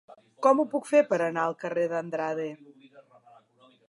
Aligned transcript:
Com 0.45 0.61
ho 0.61 0.63
puc 0.71 0.87
fer 0.91 1.01
per 1.11 1.19
anar 1.25 1.43
al 1.49 1.55
carrer 1.65 1.83
d'Andrade? 1.91 2.47